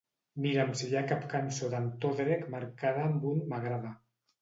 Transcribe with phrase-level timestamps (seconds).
[0.45, 3.99] Mira'm si hi ha cap cançó d'en Todrick marcada amb un "m'agrada".